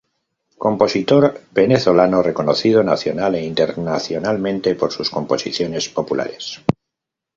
Compositor 0.57 1.41
venezolano 1.51 2.23
reconocido 2.23 2.81
nacional 2.83 3.35
e 3.35 3.45
internacionalmente 3.45 4.73
por 4.73 4.91
sus 4.91 5.11
composiciones 5.11 5.89
populares. 5.89 6.59